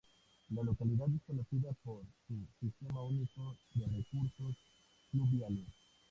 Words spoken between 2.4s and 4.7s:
sistema único de recursos